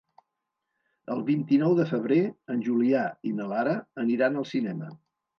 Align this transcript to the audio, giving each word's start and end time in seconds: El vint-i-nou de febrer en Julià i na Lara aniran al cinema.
El 1.15 1.19
vint-i-nou 1.25 1.75
de 1.79 1.83
febrer 1.91 2.17
en 2.53 2.63
Julià 2.67 3.01
i 3.33 3.33
na 3.41 3.45
Lara 3.51 3.75
aniran 4.05 4.41
al 4.41 4.49
cinema. 4.53 4.89